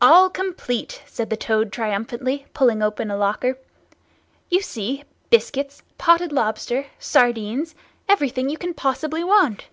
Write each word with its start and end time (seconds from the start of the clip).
"All 0.00 0.28
complete!" 0.28 1.00
said 1.06 1.30
the 1.30 1.36
Toad 1.36 1.70
triumphantly, 1.70 2.44
pulling 2.54 2.82
open 2.82 3.08
a 3.08 3.16
locker. 3.16 3.56
"You 4.50 4.62
see—biscuits, 4.62 5.84
potted 5.96 6.32
lobster, 6.32 6.86
sardines—everything 6.98 8.50
you 8.50 8.58
can 8.58 8.74
possibly 8.74 9.22
want. 9.22 9.68